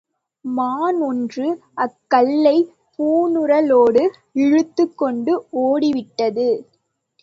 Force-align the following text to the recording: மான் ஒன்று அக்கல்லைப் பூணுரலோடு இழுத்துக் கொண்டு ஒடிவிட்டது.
மான் 0.45 0.99
ஒன்று 1.01 1.47
அக்கல்லைப் 1.77 2.71
பூணுரலோடு 2.99 4.03
இழுத்துக் 4.33 4.97
கொண்டு 4.97 5.33
ஒடிவிட்டது. 5.61 6.49